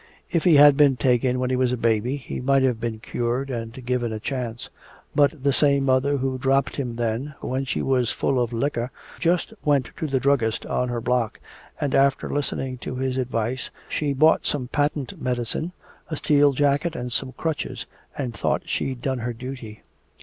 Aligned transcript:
If 0.31 0.45
he 0.45 0.55
had 0.55 0.75
been 0.75 0.97
taken 0.97 1.37
when 1.37 1.51
he 1.51 1.55
was 1.55 1.71
a 1.71 1.77
baby, 1.77 2.17
he 2.17 2.41
might 2.41 2.63
have 2.63 2.79
been 2.79 2.97
cured 2.99 3.51
and 3.51 3.85
given 3.85 4.11
a 4.11 4.19
chance. 4.19 4.67
But 5.13 5.43
the 5.43 5.53
same 5.53 5.85
mother 5.85 6.17
who 6.17 6.39
dropped 6.39 6.77
him 6.77 6.95
then, 6.95 7.35
when 7.39 7.65
she 7.65 7.83
was 7.83 8.09
full 8.11 8.41
of 8.41 8.51
liquor, 8.51 8.89
just 9.19 9.53
went 9.63 9.91
to 9.97 10.07
the 10.07 10.19
druggist 10.19 10.65
on 10.65 10.89
her 10.89 11.01
block, 11.01 11.39
and 11.79 11.93
after 11.93 12.31
listening 12.31 12.79
to 12.79 12.95
his 12.95 13.15
advice 13.19 13.69
she 13.87 14.11
bought 14.11 14.47
some 14.47 14.69
patent 14.69 15.21
medicine, 15.21 15.71
a 16.09 16.17
steel 16.17 16.51
jacket 16.53 16.95
and 16.95 17.13
some 17.13 17.33
crutches, 17.33 17.85
and 18.17 18.33
thought 18.33 18.63
she'd 18.65 19.03
done 19.03 19.19
her 19.19 19.33
duty." 19.33 19.83